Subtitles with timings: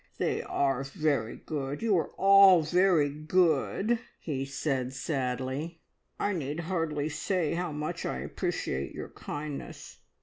[0.17, 1.83] "They are very good!
[1.83, 5.79] You are all very good," he said sadly.
[6.19, 9.99] "I need hardly say how much I appreciate your kindness.